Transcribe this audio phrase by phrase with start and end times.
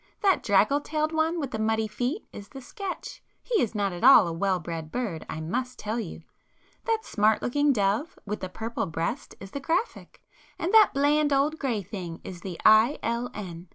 [0.21, 4.27] That draggle tailed one with the muddy feet is the 'Sketch,'—he is not at all
[4.27, 9.35] a well bred bird I must tell you!—that smart looking dove with the purple breast
[9.39, 10.19] is the 'Graphic,'
[10.57, 12.97] and that bland old grey thing is the 'I.
[13.03, 13.29] L.
[13.35, 13.67] N.